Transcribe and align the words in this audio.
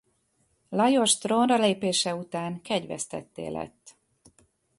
Lajos 0.69 1.17
trónra 1.19 1.57
lépése 1.57 2.15
után 2.15 2.61
kegyvesztetté 2.61 3.47
lett. 3.47 3.97